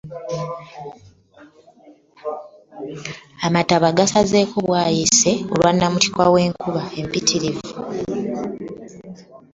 [3.45, 7.63] Amataba gasazeeko bwayiise olwa namutiti wenkuba empitirivu.